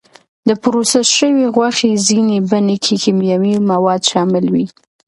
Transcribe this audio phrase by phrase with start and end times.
[0.47, 4.65] د پروسس شوې غوښې ځینې بڼې کې کیمیاوي مواد شامل وي.